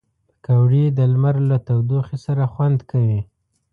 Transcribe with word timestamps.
پکورې 0.43 0.83
د 0.97 0.99
لمر 1.11 1.35
له 1.49 1.57
تودوخې 1.67 2.17
سره 2.25 2.43
خوند 2.53 2.79
کوي 2.91 3.21